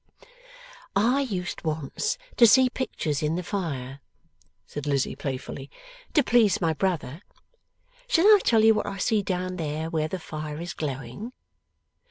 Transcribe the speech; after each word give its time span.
'I 0.95 1.19
used 1.29 1.63
once 1.63 2.17
to 2.35 2.47
see 2.47 2.71
pictures 2.71 3.21
in 3.21 3.35
the 3.35 3.43
fire,' 3.43 3.99
said 4.65 4.87
Lizzie 4.87 5.15
playfully, 5.15 5.69
'to 6.15 6.23
please 6.23 6.59
my 6.59 6.73
brother. 6.73 7.21
Shall 8.07 8.25
I 8.25 8.39
tell 8.43 8.63
you 8.65 8.73
what 8.73 8.87
I 8.87 8.97
see 8.97 9.21
down 9.21 9.57
there 9.57 9.91
where 9.91 10.07
the 10.07 10.17
fire 10.17 10.59
is 10.59 10.73
glowing? 10.73 11.33